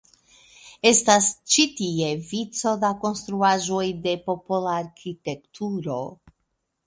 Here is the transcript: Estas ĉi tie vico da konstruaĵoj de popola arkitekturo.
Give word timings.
Estas 0.91 1.25
ĉi 1.55 1.65
tie 1.81 2.07
vico 2.31 2.73
da 2.85 2.89
konstruaĵoj 3.03 3.83
de 4.07 4.13
popola 4.29 4.75
arkitekturo. 4.85 5.99